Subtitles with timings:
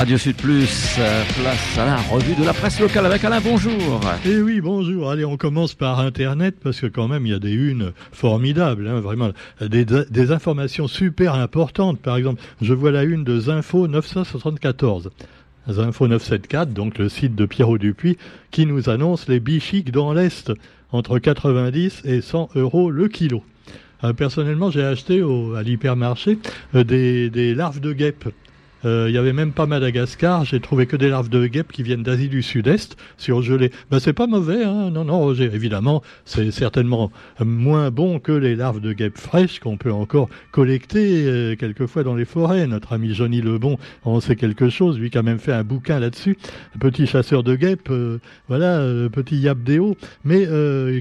[0.00, 4.00] Radio Sud Plus, euh, place à la revue de la presse locale avec Alain, bonjour.
[4.24, 5.10] Eh oui, bonjour.
[5.10, 8.88] Allez, on commence par Internet parce que quand même, il y a des unes formidables,
[8.88, 12.00] hein, vraiment, des, informations super importantes.
[12.00, 15.10] Par exemple, je vois la une de Zinfo 974.
[15.68, 18.16] Zinfo 974, donc le site de Pierrot Dupuis,
[18.50, 20.50] qui nous annonce les bichiques dans l'Est
[20.92, 23.44] entre 90 et 100 euros le kilo.
[24.02, 25.22] Euh, personnellement, j'ai acheté
[25.56, 26.38] à l'hypermarché
[26.74, 28.30] euh, des, des larves de guêpes
[28.84, 30.44] euh, il y avait même pas Madagascar.
[30.44, 33.70] J'ai trouvé que des larves de guêpes qui viennent d'Asie du Sud-Est surgelées.
[33.90, 34.90] Ben, c'est pas mauvais, hein.
[34.90, 35.34] Non, non.
[35.34, 37.10] Évidemment, c'est certainement
[37.44, 42.14] moins bon que les larves de guêpes fraîches qu'on peut encore collecter euh, quelquefois dans
[42.14, 42.66] les forêts.
[42.66, 44.98] Notre ami Johnny Lebon en sait quelque chose.
[44.98, 46.38] Lui qui a même fait un bouquin là-dessus.
[46.78, 49.96] Petit chasseur de guêpes, euh, voilà, petit yabdéo.
[50.24, 50.46] Mais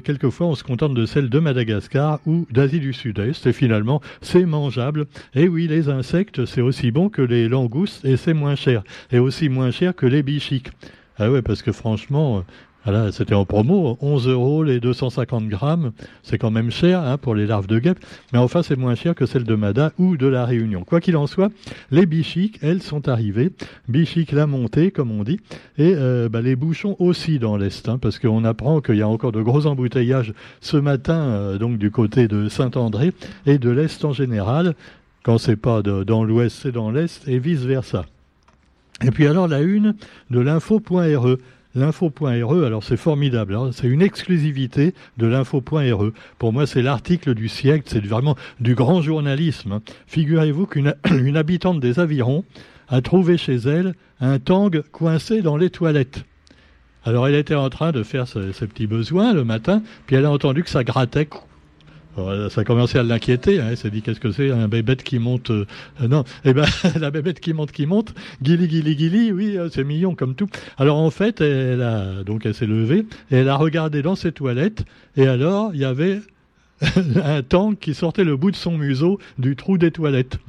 [0.02, 3.48] quelquefois, on se contente de celles de Madagascar ou d'Asie du Sud-Est.
[3.48, 5.06] Et finalement, c'est mangeable.
[5.34, 7.69] Et oui, les insectes, c'est aussi bon que les langues
[8.04, 8.84] et c'est moins cher.
[9.12, 10.72] Et aussi moins cher que les bichiques.
[11.18, 12.42] Ah ouais, parce que franchement, euh,
[12.86, 15.92] voilà, c'était en promo, 11 euros les 250 grammes,
[16.24, 18.00] c'est quand même cher hein, pour les larves de guêpes,
[18.32, 20.86] mais enfin c'est moins cher que celles de Mada ou de la Réunion.
[20.86, 21.52] Quoi qu'il en soit,
[21.92, 23.52] les bichiques, elles, sont arrivées,
[23.90, 25.42] bichiques la montée, comme on dit,
[25.78, 29.10] et euh, bah, les bouchons aussi dans l'Est, hein, parce qu'on apprend qu'il y a
[29.10, 33.12] encore de gros embouteillages ce matin, euh, donc du côté de Saint-André,
[33.46, 34.74] et de l'Est en général,
[35.24, 38.06] quand c'est pas dans l'ouest, c'est dans l'est, et vice-versa.
[39.04, 39.96] Et puis alors la une
[40.30, 41.38] de l'info.re.
[41.76, 43.70] L'info.re, alors c'est formidable, hein.
[43.72, 46.12] c'est une exclusivité de l'info.re.
[46.40, 49.74] Pour moi, c'est l'article du siècle, c'est vraiment du grand journalisme.
[49.74, 49.82] Hein.
[50.08, 52.44] Figurez-vous qu'une une habitante des Avirons
[52.88, 56.26] a trouvé chez elle un tang coincé dans les toilettes.
[57.06, 60.32] Alors elle était en train de faire ses petits besoins le matin, puis elle a
[60.32, 61.30] entendu que ça grattait
[62.50, 63.60] ça a commencé à l'inquiéter.
[63.60, 63.68] Hein.
[63.72, 65.66] Elle s'est dit qu'est-ce que c'est un bébête qui monte euh,
[66.08, 66.66] Non, eh ben
[67.00, 68.14] la bébête qui monte, qui monte.
[68.42, 69.32] Guili, guili, guili.
[69.32, 70.50] Oui, euh, c'est mignon comme tout.
[70.78, 74.32] Alors en fait, elle a donc elle s'est levée et elle a regardé dans ses
[74.32, 74.86] toilettes
[75.16, 76.22] et alors il y avait
[77.24, 80.40] un tank qui sortait le bout de son museau du trou des toilettes.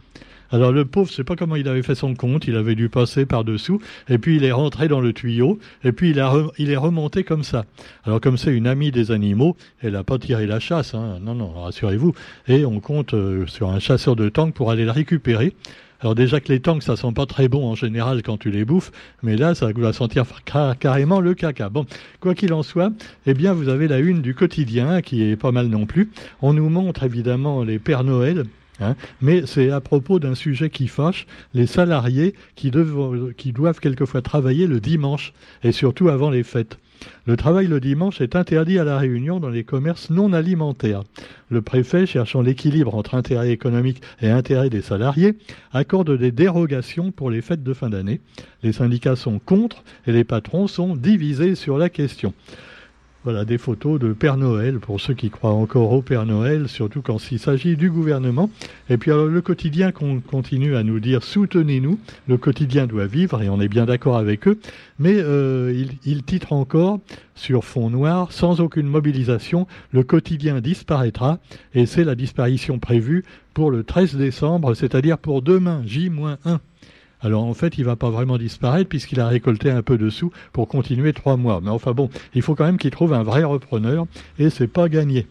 [0.53, 2.89] Alors le pauvre, je sais pas comment il avait fait son compte, il avait dû
[2.89, 6.71] passer par-dessous, et puis il est rentré dans le tuyau, et puis il, a il
[6.71, 7.67] est remonté comme ça.
[8.05, 11.19] Alors comme c'est une amie des animaux, elle n'a pas tiré la chasse, hein.
[11.23, 12.15] non, non, rassurez-vous,
[12.49, 15.55] et on compte euh, sur un chasseur de tanks pour aller le récupérer.
[16.01, 18.65] Alors déjà que les tanks, ça sent pas très bon en général quand tu les
[18.65, 18.91] bouffes,
[19.23, 20.25] mais là, ça va sentir
[20.81, 21.69] carrément le caca.
[21.69, 21.85] Bon,
[22.21, 22.91] quoi qu'il en soit,
[23.27, 26.11] eh bien, vous avez la une du quotidien qui est pas mal non plus.
[26.41, 28.45] On nous montre évidemment les Pères Noël
[28.81, 28.97] Hein.
[29.21, 32.71] mais c'est à propos d'un sujet qui fâche les salariés qui,
[33.37, 35.33] qui doivent quelquefois travailler le dimanche
[35.63, 36.79] et surtout avant les fêtes.
[37.27, 41.03] Le travail le dimanche est interdit à la Réunion dans les commerces non alimentaires.
[41.49, 45.35] Le préfet, cherchant l'équilibre entre intérêt économique et intérêt des salariés,
[45.73, 48.21] accorde des dérogations pour les fêtes de fin d'année.
[48.63, 52.35] Les syndicats sont contre et les patrons sont divisés sur la question.
[53.23, 57.03] Voilà des photos de Père Noël pour ceux qui croient encore au Père Noël, surtout
[57.03, 58.49] quand il s'agit du gouvernement.
[58.89, 61.99] Et puis alors le quotidien continue à nous dire soutenez-nous,
[62.29, 64.59] le quotidien doit vivre et on est bien d'accord avec eux,
[64.99, 67.01] mais euh, il, il, titre encore
[67.35, 71.41] sur fond noir, sans aucune mobilisation, le quotidien disparaîtra
[71.75, 76.59] et c'est la disparition prévue pour le 13 décembre, c'est-à-dire pour demain, J-1.
[77.23, 80.33] Alors en fait, il va pas vraiment disparaître puisqu'il a récolté un peu de sous
[80.53, 81.61] pour continuer trois mois.
[81.63, 84.07] Mais enfin bon, il faut quand même qu'il trouve un vrai repreneur
[84.39, 85.27] et c'est pas gagné.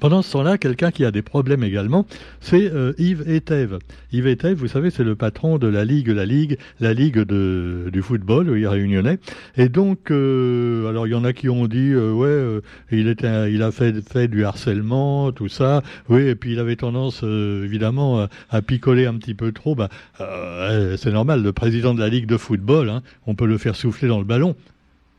[0.00, 2.06] Pendant ce temps-là, quelqu'un qui a des problèmes également,
[2.40, 3.78] c'est euh, Yves Etève.
[4.12, 7.88] Yves Etève, vous savez, c'est le patron de la Ligue, la Ligue, la Ligue de,
[7.92, 9.18] du football, oui, réunionnais.
[9.56, 13.52] Et donc, euh, alors il y en a qui ont dit, euh, ouais, il était,
[13.52, 15.82] il a fait, fait du harcèlement, tout ça.
[16.08, 19.74] Oui, et puis il avait tendance, évidemment, à, picoler un petit peu trop.
[19.74, 23.76] Bah, c'est normal, le président de la Ligue de football, hein, on peut le faire
[23.76, 24.56] souffler dans le ballon.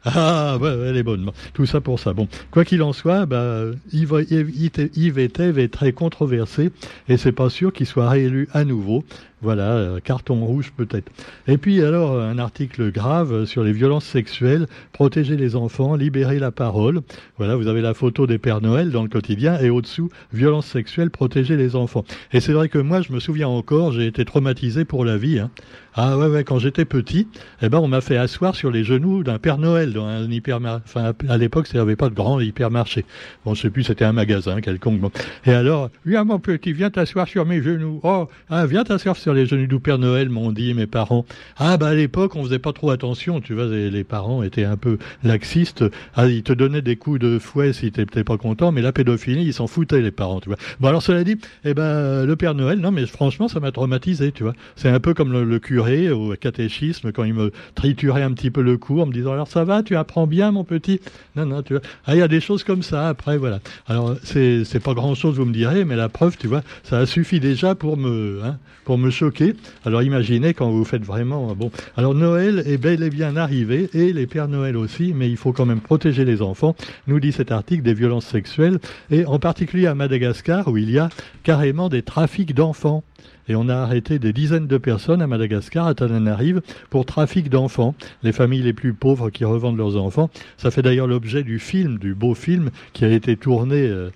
[0.06, 1.32] Ah, ouais, elle est bonne.
[1.54, 2.14] Tout ça pour ça.
[2.14, 6.72] Bon, quoi qu'il en soit, bah, Yves, Yves, Yves est très controversé
[7.10, 9.04] et c'est pas sûr qu'il soit réélu à nouveau.
[9.42, 11.12] Voilà, euh, carton rouge peut-être.
[11.48, 16.52] Et puis alors, un article grave sur les violences sexuelles, protéger les enfants, libérer la
[16.52, 17.02] parole.
[17.38, 21.12] Voilà, vous avez la photo des Pères Noël dans le quotidien et au-dessous, violences sexuelles,
[21.12, 22.04] protéger les enfants.
[22.34, 25.40] Et c'est vrai que moi, je me souviens encore, j'ai été traumatisé pour la vie.
[25.40, 25.52] Hein.
[26.00, 27.28] Ah ouais, ouais, quand j'étais petit,
[27.64, 30.84] eh ben, on m'a fait asseoir sur les genoux d'un Père Noël dans un hypermarché.
[30.86, 33.04] Enfin, à l'époque, il n'y avait pas de grand hypermarché.
[33.44, 35.02] Bon, je sais plus, c'était un magasin quelconque.
[35.48, 38.00] Et alors, viens mon petit, viens t'asseoir sur mes genoux.
[38.04, 41.26] Oh, ah, viens t'asseoir sur sur les genoux du Père Noël, m'ont dit mes parents.
[41.58, 44.78] Ah bah à l'époque, on faisait pas trop attention, tu vois, les, parents étaient un
[44.78, 45.84] peu laxistes.
[46.16, 49.44] Ah, ils te donnaient des coups de fouet si t'étais pas content, mais la pédophilie,
[49.44, 50.58] ils s'en foutaient les parents, tu vois.
[50.80, 51.36] Bon alors cela dit,
[51.66, 54.54] eh ben le Père Noël, non mais franchement, ça m'a traumatisé, tu vois.
[54.78, 58.62] C'est un peu comme le, curé au catéchisme quand il me triturait un petit peu
[58.62, 61.02] le cours en me disant alors ça va, tu apprends bien mon petit?
[61.36, 61.82] Non, non, tu vois.
[62.06, 63.60] Ah, il y a des choses comme ça après, voilà.
[63.88, 67.00] Alors c'est, c'est pas grand chose, vous me direz, mais la preuve, tu vois, ça
[67.00, 69.56] a suffi déjà pour me, hein, pour me choquer.
[69.84, 71.72] Alors imaginez quand vous faites vraiment, bon.
[71.96, 75.54] Alors Noël est bel et bien arrivé et les Pères Noël aussi, mais il faut
[75.54, 76.76] quand même protéger les enfants,
[77.08, 78.80] nous dit cet article des violences sexuelles
[79.10, 81.10] et en particulier à Madagascar où il y a
[81.44, 83.04] carrément des trafics d'enfants.
[83.50, 87.96] Et on a arrêté des dizaines de personnes à Madagascar, à Tananarive, pour trafic d'enfants.
[88.24, 90.30] Les familles les plus pauvres qui revendent leurs enfants.
[90.58, 94.10] Ça fait d'ailleurs l'objet du film, du beau film qui a été tourné euh,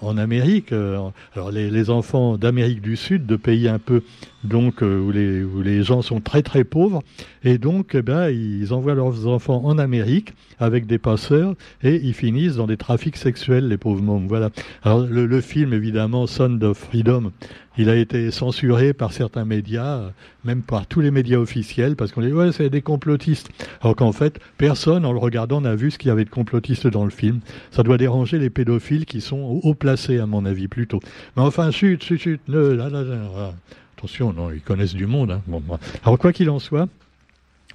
[0.00, 0.72] en, Amérique.
[0.72, 4.02] Euh, alors les, les enfants d'Amérique du Sud, de pays un peu
[4.44, 7.02] donc euh, où, les, où les gens sont très très pauvres,
[7.42, 12.14] et donc eh ben, ils envoient leurs enfants en Amérique avec des passeurs et ils
[12.14, 14.28] finissent dans des trafics sexuels, les pauvres mômes.
[14.28, 14.50] Voilà.
[14.82, 17.32] Alors le, le film évidemment Son of Freedom
[17.76, 20.10] il a été censuré par certains médias,
[20.44, 23.50] même par tous les médias officiels, parce qu'on dit ouais c'est des complotistes.
[23.80, 26.86] Alors qu'en fait, personne en le regardant n'a vu ce qu'il y avait de complotistes
[26.86, 27.40] dans le film.
[27.70, 31.00] Ça doit déranger les pédophiles qui sont haut placés à mon avis plutôt.
[31.36, 33.54] Mais enfin, chut, chut, chut, ne, là, là, là,
[33.96, 35.32] attention, non, ils connaissent du monde.
[35.32, 35.42] Hein.
[35.46, 35.62] Bon,
[36.04, 36.88] alors quoi qu'il en soit,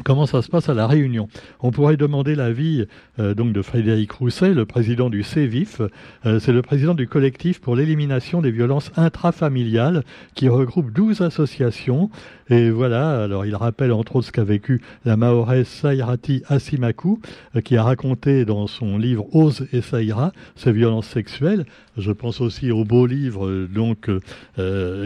[0.06, 1.28] Comment ça se passe à la Réunion?
[1.60, 2.86] On pourrait demander l'avis
[3.19, 5.81] euh, donc de Frédéric Rousset, le président du CEVIF.
[6.25, 10.04] Euh, c'est le président du collectif pour l'élimination des violences intrafamiliales
[10.36, 12.10] qui regroupe 12 associations
[12.50, 17.19] et voilà, alors il rappelle entre autres ce qu'a vécu la Maorès Sairati Asimaku,
[17.56, 21.66] euh, qui a raconté dans son livre Ose et Saïra ses violences sexuelles.
[21.98, 24.10] Je pense aussi au beau livre euh, donc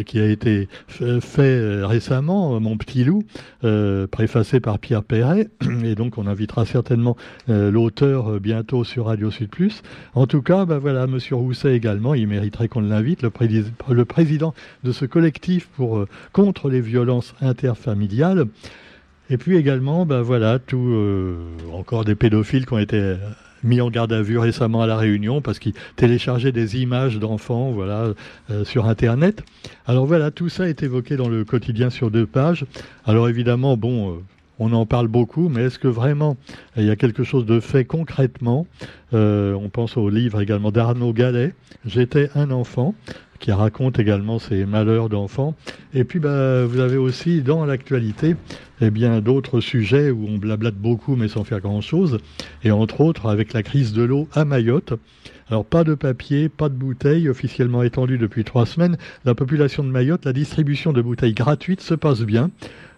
[0.05, 0.67] qui a été
[1.21, 3.23] fait récemment, Mon petit loup,
[4.11, 5.47] préfacé par Pierre Perret.
[5.83, 9.81] Et donc on invitera certainement l'auteur bientôt sur Radio Sud Plus.
[10.13, 14.53] En tout cas, ben voilà, Monsieur Rousset également, il mériterait qu'on l'invite, le, président
[14.83, 18.47] de ce collectif pour contre les violences interfamiliale.
[19.29, 21.37] Et puis également, ben voilà, tout, euh,
[21.71, 23.15] encore des pédophiles qui ont été
[23.63, 27.73] mis en garde à vue récemment à la Réunion parce qu'ils téléchargeaient des images d'enfants,
[27.79, 28.13] euh,
[28.65, 29.43] sur Internet.
[29.85, 32.65] Alors voilà, tout ça est évoqué dans le quotidien sur deux pages.
[33.05, 34.15] Alors évidemment, bon, euh,
[34.59, 36.37] on en parle beaucoup, mais est-ce que vraiment
[36.77, 38.65] il y a quelque chose de fait concrètement
[39.11, 41.53] On pense au livre également d'Arnaud Gallet,
[41.85, 42.95] J'étais un enfant,
[43.43, 45.53] qui raconte également ses malheurs d'enfant.
[45.93, 48.37] Et puis, bah, vous avez aussi dans l'actualité
[48.79, 48.89] eh
[49.21, 52.19] d'autres sujets où on blablate beaucoup mais sans faire grand-chose.
[52.63, 54.93] Et entre autres, avec la crise de l'eau à Mayotte.
[55.49, 58.97] Alors pas de papier, pas de bouteilles, officiellement étendues depuis trois semaines.
[59.25, 62.49] La population de Mayotte, la distribution de bouteilles gratuites se passe bien.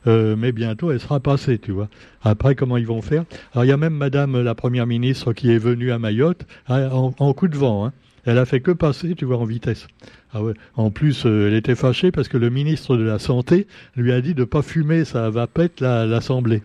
[0.08, 1.90] Euh, mais bientôt elle sera passée, tu vois.
[2.26, 3.24] Après, comment ils vont faire
[3.54, 7.34] Alors il y a même Madame la Première ministre qui est venue à Mayotte en,
[7.34, 7.86] coup de vent.
[7.86, 7.94] Hein.
[8.26, 9.86] Elle a fait que passer, tu vois, en vitesse.
[10.34, 10.40] Ah.
[10.76, 14.22] En plus, euh, elle était fâchée parce que le ministre de la Santé lui a
[14.22, 16.64] dit de pas fumer, ça va pète l'Assemblée.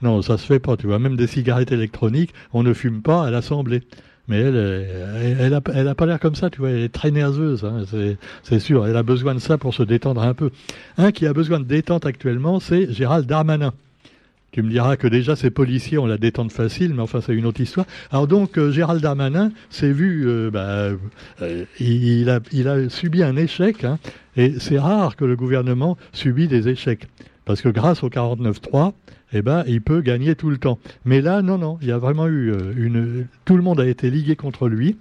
[0.00, 0.98] non, ça se fait pas, tu vois.
[0.98, 3.82] Même des cigarettes électroniques, on ne fume pas à l'Assemblée.
[4.28, 6.70] Mais elle, a, elle a pas l'air comme ça, tu vois.
[6.70, 7.84] Elle est très nerveuse, hein,
[8.42, 8.86] c'est sûr.
[8.86, 10.50] Elle a besoin de ça pour se détendre un peu.
[10.96, 13.74] Un qui a besoin de détente actuellement, c'est Gérald Darmanin.
[14.56, 17.44] Tu me diras que déjà ces policiers ont la détente facile, mais enfin c'est une
[17.44, 17.84] autre histoire.
[18.10, 20.96] Alors donc euh, Gérald Darmanin s'est vu, euh, bah,
[21.42, 23.98] euh, il, a, il, a, subi un échec, hein,
[24.34, 27.06] et c'est rare que le gouvernement subit des échecs,
[27.44, 28.94] parce que grâce au 49-3,
[29.34, 30.78] eh ben, il peut gagner tout le temps.
[31.04, 33.26] Mais là, non, non, il y a vraiment eu une...
[33.44, 34.96] Tout le monde a été ligué contre lui.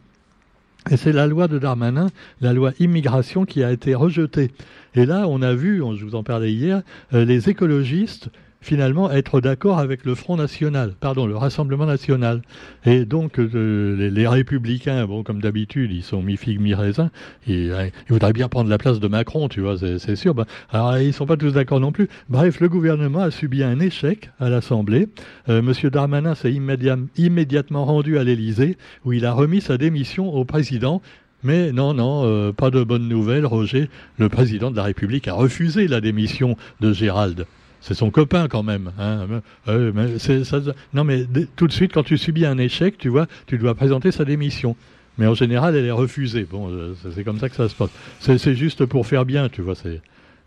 [0.91, 2.07] Et c'est la loi de Darmanin,
[2.41, 4.51] la loi immigration, qui a été rejetée.
[4.95, 8.29] Et là, on a vu, je vous en parlais hier, les écologistes
[8.65, 12.41] finalement être d'accord avec le Front National, pardon, le Rassemblement National.
[12.83, 17.11] Et donc euh, les, Républicains, bon, comme d'habitude, ils sont mi-figue, mi-raisin.
[17.47, 17.75] Ils,
[18.09, 20.33] ils, voudraient bien prendre la place de Macron, tu vois, c'est sûr.
[20.33, 22.09] Ben, alors ils sont pas tous d'accord non plus.
[22.27, 25.09] Bref, le gouvernement a subi un échec à l'Assemblée.
[25.47, 30.43] Euh, Monsieur Darmanin s'est immédiatement rendu à l'Élysée, où il a remis sa démission au
[30.43, 31.01] président
[31.43, 33.87] mais non, non, euh, pas de bonne nouvelle, Roger.
[34.17, 37.45] Le président de la République a refusé la démission de Gérald
[37.85, 38.91] c'est son copain quand même.
[38.97, 39.41] Hein.
[39.67, 39.91] Euh,
[40.93, 41.25] non, mais
[41.55, 44.75] tout de suite, quand tu subis un échec, tu vois, tu dois présenter sa démission.
[45.19, 46.47] Mais en général, elle est refusée.
[46.49, 47.91] Bon, euh, c'est comme ça que ça se passe.
[48.19, 49.75] C'est juste pour faire bien, tu vois.
[49.75, 50.01] C'est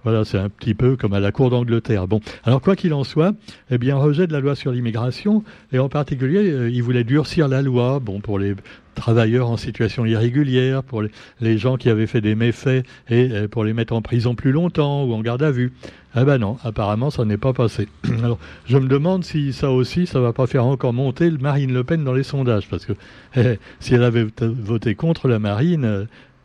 [0.05, 2.07] voilà, c'est un petit peu comme à la cour d'Angleterre.
[2.09, 3.35] Bon, alors quoi qu'il en soit,
[3.71, 5.43] eh bien, rejet de la loi sur l'immigration,
[5.73, 8.55] et en particulier, euh, il voulait durcir la loi, bon, pour les
[8.99, 11.03] travailleurs en situation irrégulière, pour
[11.41, 14.53] les, gens qui avaient fait des méfaits, et euh, pour les mettre en prison plus
[14.53, 15.73] longtemps ou en garde à vue.
[16.17, 17.89] Eh ben non, apparemment, ça n'est pas passé.
[18.19, 21.85] Alors, je me demande si ça aussi, ça va pas faire encore monter Marine Le
[21.85, 22.93] Pen dans les sondages, parce que
[23.37, 26.05] eh, si elle avait voté contre la Marine, euh,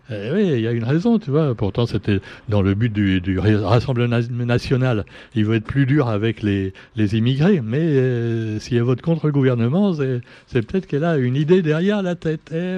[0.09, 1.55] Eh oui, il y a une raison, tu vois.
[1.55, 2.19] Pourtant, c'était
[2.49, 5.05] dans le but du, Rassemblement national.
[5.33, 7.61] Il veut être plus dur avec les, les immigrés.
[7.63, 12.01] Mais euh, si elle vote contre le gouvernement, c'est peut-être qu'elle a une idée derrière
[12.01, 12.51] la tête.
[12.53, 12.77] Eh,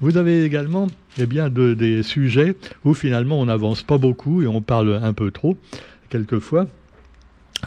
[0.00, 0.88] Vous avez également
[1.18, 5.12] eh bien, de, des sujets où finalement on n'avance pas beaucoup et on parle un
[5.12, 5.56] peu trop,
[6.10, 6.66] quelquefois.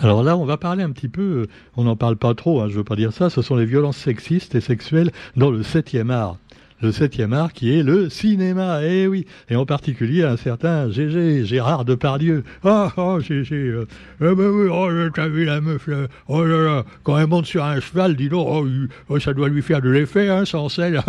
[0.01, 2.67] Alors là, on va parler un petit peu, euh, on n'en parle pas trop, hein,
[2.67, 5.63] je ne veux pas dire ça, ce sont les violences sexistes et sexuelles dans le
[5.63, 6.38] septième art
[6.81, 8.83] le septième art qui est le cinéma.
[8.83, 12.43] Eh oui, et en particulier un certain Gégé, Gérard Depardieu.
[12.63, 13.85] Ah, oh, Gégé, euh,
[14.21, 17.45] eh ben oui, oh, t'as vu la meuf, là, oh là là, quand elle monte
[17.45, 18.67] sur un cheval, dis donc, oh,
[19.09, 21.01] oh ça doit lui faire de l'effet, hein, sans sel.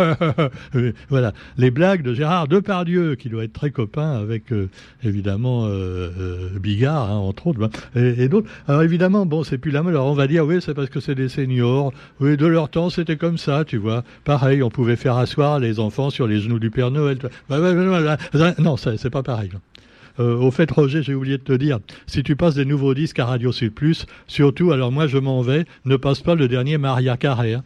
[1.09, 4.69] voilà, les blagues de Gérard Depardieu, qui doit être très copain avec, euh,
[5.03, 8.49] évidemment, euh, euh, Bigard, hein, entre autres, et, et d'autres.
[8.67, 9.93] Alors évidemment, bon, c'est plus la mode.
[9.93, 11.93] Alors on va dire, oui, c'est parce que c'est des seniors.
[12.19, 14.03] Oui, de leur temps, c'était comme ça, tu vois.
[14.23, 17.17] Pareil, on pouvait faire asseoir les enfants sur les genoux du Père Noël.
[18.59, 19.51] Non, c'est pas pareil.
[20.19, 23.17] Euh, au fait, Roger, j'ai oublié de te dire, si tu passes des nouveaux disques
[23.17, 26.77] à Radio Sud Plus, surtout, alors moi je m'en vais, ne passe pas le dernier
[26.77, 27.55] Maria Carré.
[27.55, 27.63] Hein.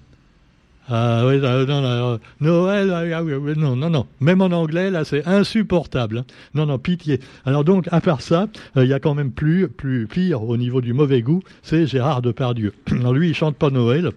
[0.89, 4.05] Ah oui, non, non, Noël, ah, ah, non, non, non.
[4.21, 6.19] Même en anglais, là, c'est insupportable.
[6.19, 6.25] Hein.
[6.53, 7.19] Non, non, pitié.
[7.45, 10.55] Alors donc, à part ça, euh, il y a quand même plus, plus pire au
[10.55, 12.71] niveau du mauvais goût, c'est Gérard Depardieu.
[12.89, 14.11] Alors lui, il chante pas Noël.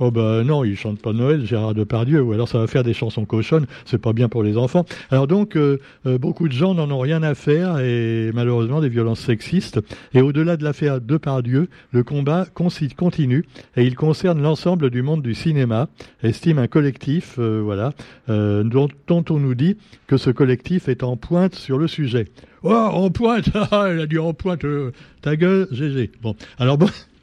[0.00, 2.94] Oh ben non, il chante pas Noël, Gérard Depardieu, ou alors ça va faire des
[2.94, 4.84] chansons cochonnes, c'est pas bien pour les enfants.
[5.10, 8.88] Alors donc, euh, euh, beaucoup de gens n'en ont rien à faire, et malheureusement des
[8.88, 9.80] violences sexistes.
[10.12, 13.44] Et au-delà de l'affaire Depardieu, le combat continue,
[13.76, 15.86] et il concerne l'ensemble du monde du cinéma,
[16.24, 17.92] estime un collectif, euh, voilà,
[18.26, 19.76] dont, dont, on nous dit
[20.08, 22.26] que ce collectif est en pointe sur le sujet.
[22.64, 24.66] Oh, en pointe, ah, il a dit en pointe,
[25.22, 26.10] ta gueule, GG.
[26.20, 26.88] Bon, alors bon...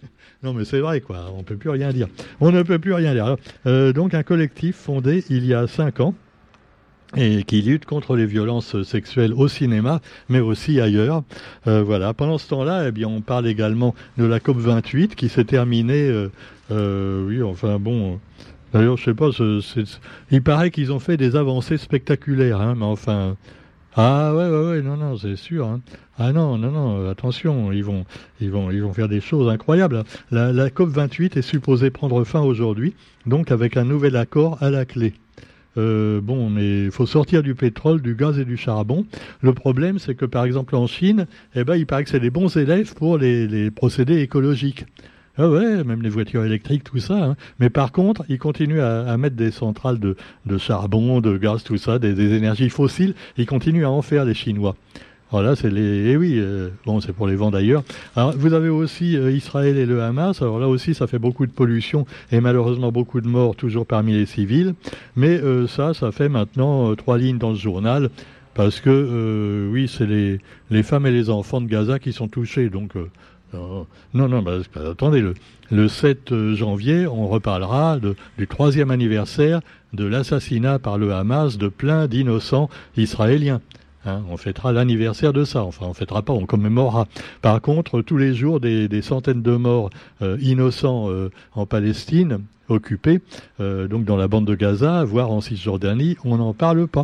[0.43, 1.31] Non, mais c'est vrai, quoi.
[1.35, 2.07] On peut plus rien dire.
[2.39, 3.35] On ne peut plus rien dire.
[3.67, 6.15] Euh, donc, un collectif fondé il y a cinq ans
[7.15, 11.23] et qui lutte contre les violences sexuelles au cinéma, mais aussi ailleurs.
[11.67, 12.13] Euh, voilà.
[12.13, 16.09] Pendant ce temps-là, eh bien, on parle également de la COP 28 qui s'est terminée.
[16.71, 18.19] Euh, oui, enfin bon.
[18.73, 19.29] D'ailleurs, je sais pas.
[20.31, 23.35] il paraît qu'ils ont fait des avancées spectaculaires, hein, mais enfin.
[23.95, 25.67] Ah ouais, ouais, ouais, non, non, c'est sûr.
[25.67, 25.81] Hein.
[26.17, 28.05] Ah non, non, non, attention, ils vont,
[28.39, 30.03] ils vont, ils vont faire des choses incroyables.
[30.31, 32.93] La, la COP 28 est supposée prendre fin aujourd'hui,
[33.25, 35.13] donc avec un nouvel accord à la clé.
[35.77, 39.05] Euh, bon, mais il faut sortir du pétrole, du gaz et du charbon.
[39.41, 42.29] Le problème, c'est que par exemple en Chine, eh ben, il paraît que c'est des
[42.29, 44.85] bons élèves pour les procédés écologiques.
[45.43, 47.15] Ah même les voitures électriques, tout ça.
[47.15, 47.35] Hein.
[47.59, 50.15] Mais par contre, ils continuent à, mettre des centrales de,
[50.59, 53.15] charbon, de gaz, tout ça, des, des énergies fossiles.
[53.37, 54.75] Ils continuent à en faire, les Chinois.
[55.31, 56.11] Voilà, c'est les.
[56.11, 57.83] Eh oui, euh, bon, c'est pour les vents d'ailleurs.
[58.15, 60.41] Alors, vous avez aussi euh, Israël et le Hamas.
[60.43, 64.11] Alors là aussi, ça fait beaucoup de pollution et malheureusement beaucoup de morts, toujours parmi
[64.11, 64.75] les civils.
[65.15, 68.09] Mais euh, ça, ça fait maintenant trois lignes dans le journal.
[68.53, 72.69] Parce que, oui, c'est les, les femmes et les enfants de Gaza qui sont touchés.
[72.69, 72.95] Donc,
[73.53, 75.33] non, non, bah, attendez, le,
[75.71, 77.99] le 7 janvier, on reparlera
[78.37, 79.61] du troisième anniversaire
[79.93, 83.61] de l'assassinat par le Hamas de plein d'innocents israéliens.
[84.05, 85.63] Hein, on fêtera l'anniversaire de ça.
[85.63, 87.07] Enfin, on fêtera pas, on commémorera.
[87.41, 89.91] Par contre, tous les jours, des, centaines de morts
[90.21, 93.21] euh, innocents euh, en Palestine, occupés,
[93.59, 97.03] euh, donc dans la bande de Gaza, voire en Cisjordanie, on n'en parle pas.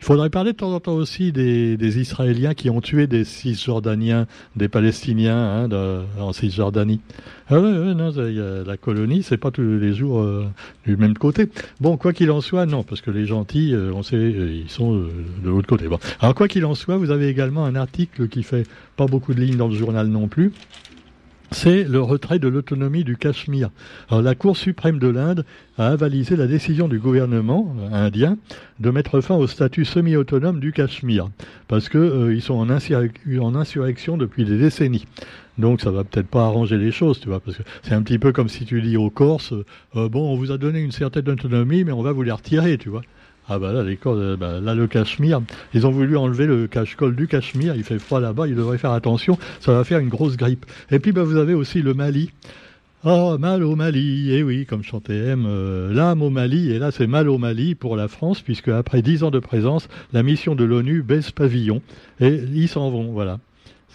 [0.00, 4.26] Il faudrait parler de temps en temps aussi des, Israéliens qui ont tué des Cisjordaniens,
[4.56, 7.00] des Palestiniens hein, en Cisjordanie.
[7.50, 8.10] Ah ouais, non,
[8.66, 10.46] la colonie, c'est pas tous les jours euh,
[10.86, 11.48] du même côté.
[11.80, 14.70] Bon, quoi qu'il en soit, non, parce que les gentils, euh, on sait, euh, ils
[14.70, 15.86] sont de l'autre côté.
[15.86, 15.98] Bon.
[16.20, 18.66] Alors, quoi qu'il en soit, vous avez également un article qui fait
[18.96, 20.52] pas beaucoup de lignes dans le journal non plus,
[21.50, 23.70] c'est le retrait de l'autonomie du Cachemire.
[24.08, 25.44] Alors, la Cour suprême de l'Inde
[25.78, 28.36] a avalisé la décision du gouvernement indien
[28.78, 31.28] de mettre fin au statut semi-autonome du Cachemire,
[31.68, 35.06] parce qu'ils euh, sont en, en, insurrection depuis des décennies.
[35.58, 38.18] Donc ça va peut-être pas arranger les choses, tu vois, parce que c'est un petit
[38.18, 39.52] peu comme si tu dis aux Corses,
[39.96, 42.78] euh, bon, on vous a donné une certaine autonomie, mais on va vous les retirer,
[42.78, 43.02] tu vois.
[43.52, 45.42] Ah bah là, les euh, bah, là le Cachemire,
[45.74, 48.92] ils ont voulu enlever le cache-col du Cachemire, il fait froid là-bas, ils devraient faire
[48.92, 50.66] attention, ça va faire une grosse grippe.
[50.92, 52.30] Et puis bah, vous avez aussi le Mali.
[53.02, 56.92] Oh, mal au Mali, eh oui, comme chantait M, euh, l'âme au Mali, et là
[56.92, 60.54] c'est mal au Mali pour la France, puisque après dix ans de présence, la mission
[60.54, 61.82] de l'ONU baisse pavillon,
[62.20, 63.40] et ils s'en vont, voilà.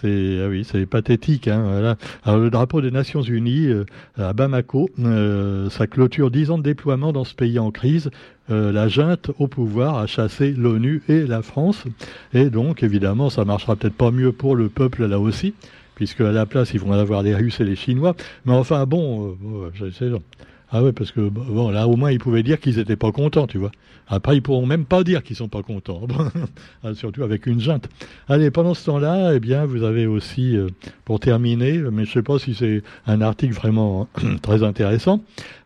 [0.02, 1.48] C'est ah oui, c'est pathétique.
[1.48, 3.86] Hein, le drapeau des Nations Unies euh,
[4.18, 8.10] à Bamako, euh, ça clôture dix ans de déploiement dans ce pays en crise.
[8.50, 11.86] Euh, la junte au pouvoir a chassé l'ONU et la France,
[12.34, 15.54] et donc évidemment ça marchera peut-être pas mieux pour le peuple là aussi,
[15.96, 18.16] puisque à la place ils vont avoir les Russes et les Chinois.
[18.46, 19.38] Mais enfin bon,
[19.92, 20.10] sais,
[20.72, 23.48] Ah ouais, parce que bon, là au moins ils pouvaient dire qu'ils n'étaient pas contents,
[23.48, 23.72] tu vois.
[24.08, 26.02] Après, ils pourront même pas dire qu'ils sont pas contents,
[26.84, 27.90] ah, surtout avec une junte.
[28.30, 30.68] Allez, pendant ce temps-là, eh bien, vous avez aussi, euh,
[31.06, 34.08] pour terminer, mais je sais pas si c'est un article vraiment
[34.44, 35.22] très intéressant,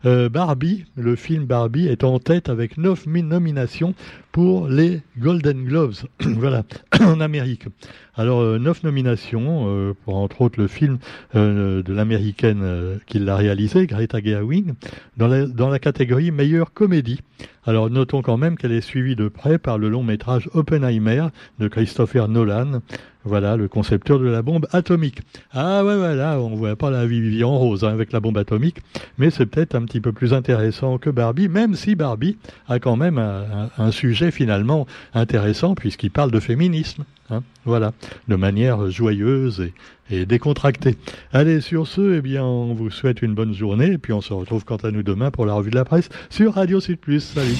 [0.06, 3.94] euh, Barbie, le film Barbie est en tête avec 9000 nominations
[4.32, 6.62] pour les Golden Globes, voilà,
[7.00, 7.64] en Amérique.
[8.14, 10.98] Alors, euh, neuf nominations euh, pour entre autres le film
[11.34, 14.74] de l'américaine qui l'a réalisé, Greta Gerwig,
[15.16, 15.28] dans
[15.70, 17.20] la, catégorie meilleure comédie.
[17.64, 21.28] Alors, notons quand même qu'elle est suivie de près par le long métrage Oppenheimer
[21.58, 22.80] de Christopher Nolan,
[23.24, 25.20] voilà, le concepteur de la bombe atomique.
[25.52, 28.78] Ah ouais, voilà, on voit pas la vie en rose hein, avec la bombe atomique,
[29.18, 32.96] mais c'est peut-être un petit peu plus intéressant que Barbie, même si Barbie a quand
[32.96, 37.04] même un, sujet finalement intéressant puisqu'il parle de féminisme.
[37.32, 37.92] Hein, voilà,
[38.26, 39.74] de manière joyeuse et,
[40.14, 40.96] et, décontractée.
[41.32, 44.32] Allez, sur ce, eh bien, on vous souhaite une bonne journée et puis on se
[44.32, 47.20] retrouve quant à nous demain pour la revue de la presse sur Radio Sud Plus.
[47.20, 47.56] Salut